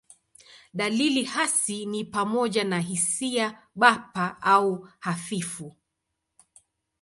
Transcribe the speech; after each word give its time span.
Dalili 0.73 1.23
hasi 1.25 1.85
ni 1.85 2.05
pamoja 2.05 2.63
na 2.63 2.79
hisia 2.79 3.61
bapa 3.75 4.41
au 4.41 4.89
hafifu. 4.99 5.75